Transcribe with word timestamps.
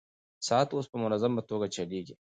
ساعت 0.47 0.69
اوس 0.73 0.85
په 0.93 0.97
منظمه 1.03 1.41
توګه 1.49 1.67
چلېږي. 1.75 2.15